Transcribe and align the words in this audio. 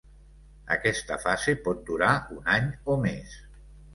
Aquesta 0.75 1.17
fase 1.25 1.55
pot 1.67 1.85
durar 1.91 2.15
un 2.39 2.51
any 2.55 2.69
o 2.95 2.95
més. 3.07 3.39